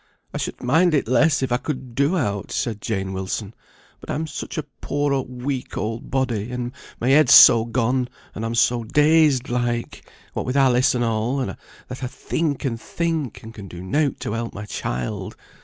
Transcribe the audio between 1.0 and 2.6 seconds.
less if I could do aught,"